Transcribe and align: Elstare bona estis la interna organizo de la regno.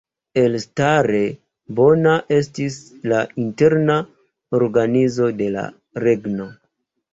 Elstare 0.43 1.19
bona 1.79 2.13
estis 2.37 2.79
la 3.13 3.21
interna 3.45 3.99
organizo 4.63 5.31
de 5.45 5.53
la 5.59 5.69
regno. 6.09 6.53